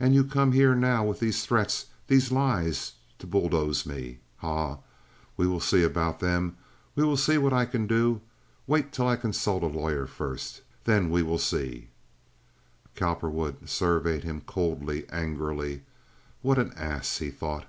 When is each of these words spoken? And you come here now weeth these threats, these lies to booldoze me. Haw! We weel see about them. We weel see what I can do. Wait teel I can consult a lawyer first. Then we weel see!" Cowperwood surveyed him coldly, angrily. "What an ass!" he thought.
And 0.00 0.14
you 0.14 0.24
come 0.24 0.52
here 0.52 0.74
now 0.74 1.04
weeth 1.04 1.20
these 1.20 1.44
threats, 1.44 1.84
these 2.06 2.32
lies 2.32 2.94
to 3.18 3.26
booldoze 3.26 3.84
me. 3.84 4.20
Haw! 4.38 4.78
We 5.36 5.46
weel 5.46 5.60
see 5.60 5.82
about 5.82 6.20
them. 6.20 6.56
We 6.94 7.04
weel 7.04 7.18
see 7.18 7.36
what 7.36 7.52
I 7.52 7.66
can 7.66 7.86
do. 7.86 8.22
Wait 8.66 8.90
teel 8.90 9.06
I 9.08 9.16
can 9.16 9.32
consult 9.32 9.62
a 9.62 9.66
lawyer 9.66 10.06
first. 10.06 10.62
Then 10.84 11.10
we 11.10 11.22
weel 11.22 11.36
see!" 11.36 11.90
Cowperwood 12.96 13.68
surveyed 13.68 14.24
him 14.24 14.40
coldly, 14.46 15.06
angrily. 15.10 15.82
"What 16.40 16.58
an 16.58 16.72
ass!" 16.74 17.18
he 17.18 17.30
thought. 17.30 17.66